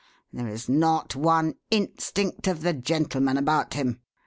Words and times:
There 0.33 0.47
is 0.47 0.67
not 0.67 1.15
one 1.15 1.57
instinct 1.69 2.47
of 2.47 2.61
the 2.63 2.73
gentleman 2.73 3.37
about 3.37 3.75
him. 3.75 4.01